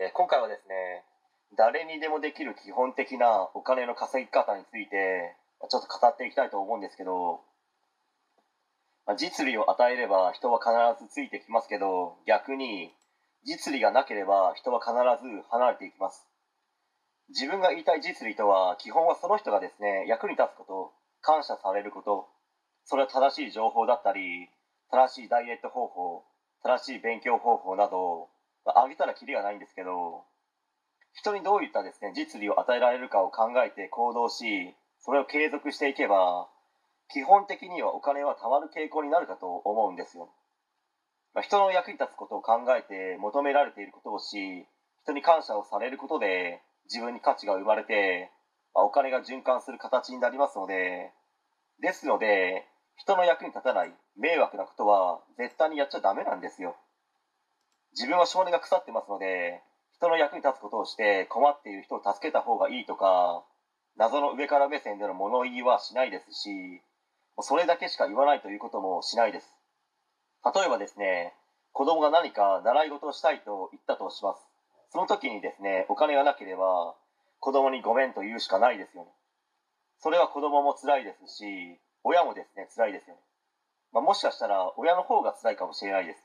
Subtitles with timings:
[0.00, 1.04] え今回はですね
[1.56, 5.36] 誰にでもできる基本的なお金の稼ぎ方について
[5.70, 7.40] ちょっと語っていきたいと思うんですけど、
[9.06, 10.72] まあ実利を与えれば人は必
[11.02, 12.92] ずついてきますけど逆に
[13.46, 16.26] 実利がなければ人は必ず離れていきます。
[17.28, 20.92] 自分が言いたい実利とは基本はその人がですね役に立つこと
[21.22, 22.28] 感謝されること
[22.84, 24.50] それは正しい情報だったり
[24.90, 26.24] 正しいダイエット方法
[26.62, 28.28] 正しい勉強方法など
[28.66, 30.24] あ、あげたらキリがないんですけど
[31.14, 36.48] 人にどういったですね実利を与えられるかを考えて行動しそれを継続していけば
[37.12, 40.30] 基本的にはお金は貯まる傾向になるかと思うんですよ、
[41.34, 44.66] まあ、人の役に立つことを考えて求められていることをし
[45.04, 48.30] 人に感謝をされることで自分に価値が生まれて、
[48.74, 51.12] まあお金が循環する形になりますので
[51.80, 56.76] ですので人の役に立たない迷惑なことは絶対にやっちゃダメなんですよ。
[57.94, 59.62] 自分は性根が腐ってますので
[59.94, 63.44] 人の役に立つことをして困っている人を助けた方がいいとか
[63.96, 66.82] 謎の上から目線での物言いはしないですし
[67.40, 69.46] それだけしか言わないということもしないです。
[70.44, 71.32] 例えばですね
[71.72, 74.42] 子供が何か習い事をしたいと言ったとします。
[74.90, 76.94] その時にですねお金がなければ
[77.40, 79.10] 子供にごめんと言うしかないですよね。
[79.98, 83.20] それは子供も辛いですし親もですね辛いですよね、
[83.92, 86.23] まあ、もしかしたら親の方が辛いかもしれないです。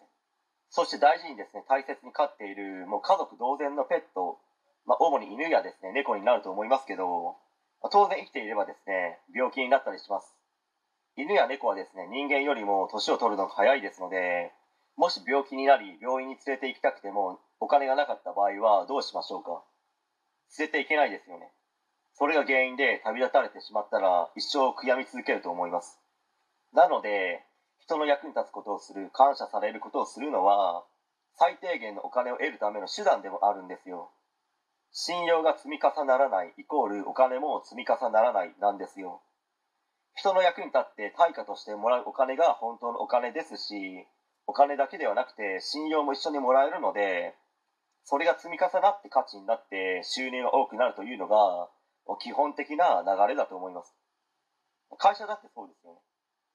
[0.69, 4.37] そして大事にですね大切に飼っているもう家族同然のペット、
[4.85, 7.35] まあ、主に犬やですね猫になると思いますけど、
[7.81, 10.35] まあ当然生きていればですね病気になったりします。
[11.17, 14.51] 犬や猫はですね人間よりも年を取るのが早いですので
[14.95, 19.63] もし病気になり病院に連れて行きたくてもお金がなかった場合はどうしましょうか？
[20.59, 21.51] 連れて行けないですよね。
[22.13, 25.99] それが原因で旅立たれてしまったら一生悔やみ続けると思います。
[26.73, 27.43] なので
[27.89, 30.85] 人の役に立つことをする感謝されることをするのは
[31.33, 34.11] 最低限のお金を得るための手段でもあるんですよ。
[34.91, 39.23] 信用が積み重ならないイコールお金も積み重ならないなんですよ。
[40.13, 44.05] 人の役に立って対価としてもらうお金が本当のお金ですし
[44.45, 47.33] お金だけではなくて信用も一緒にもらえるので
[48.03, 51.69] それが積み重なって価値になって収入が多くなるというのが
[52.21, 53.95] 基本的な流れだと思います。
[54.99, 56.08] 会社だってそうですよね。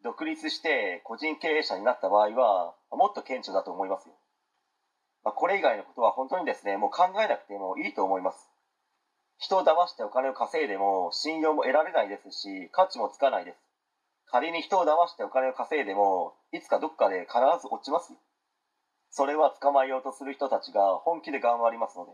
[0.05, 4.15] 独立して個人経営者になった場合はもっと顕著だと思いますよ、
[5.25, 8.51] まあ、これ以外のことは本当にですねもう考えなくてもいいと思います。
[9.39, 13.59] 人を騙してお金を稼いでも信用も得られないですし価値もつかないです。
[14.27, 18.13] 仮に人を騙してお金を稼いでもいつかどっかで必ず落ちます
[19.11, 22.13] それは捕まえようとする人たちが本気で頑張りますので。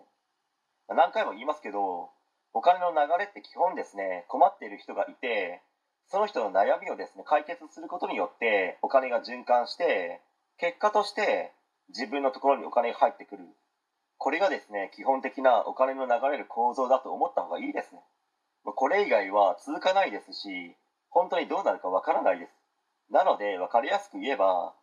[0.88, 2.10] 何回も言いますけど
[2.52, 5.62] お金の流れって基本ですね困っている人がいて
[6.10, 10.20] その人の悩みをですね解決することによってお金が循環して
[10.58, 11.52] 結果として
[11.88, 13.44] 自分のところにお金が入ってくる。
[14.18, 18.00] これがですね基本的なお金の流れる構造だと思った方がいいですね。
[18.64, 20.76] これ以外は続かないですし
[21.10, 22.52] 本当にどうなるかわからないです。
[23.10, 24.74] なので分かりやすく言えば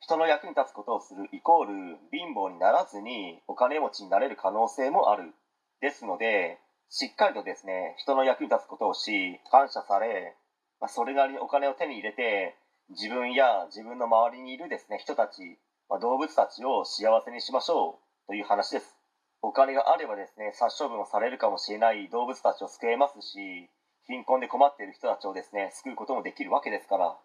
[0.00, 1.72] 人の役に立つことをするイコール
[2.10, 5.34] 貧乏にならずにお金持ちになれる可能性もある。
[5.80, 6.58] ですので
[6.88, 10.34] しっかりとですね人の役に立つことをし感謝され、
[10.80, 12.56] まあ、それなりにお金を手に入れて
[12.90, 15.58] 自分や自分の周りにいるですね人たち、
[15.88, 18.96] まあ、動物たちを幸せにしましょうという話です。
[19.42, 23.70] お金があればですね殺処分をされるかもしれない動物たちを救えますし
[24.06, 27.16] 貧困で困っている人たちをですね救うこともできるわけですから。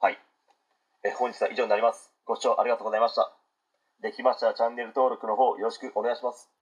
[0.00, 0.18] はい。
[1.04, 2.12] え本日は以上になります。
[2.26, 3.32] ご視聴ありがとうございました。
[4.02, 6.52] できましたらチャンネル登録の方よろしくお願いします。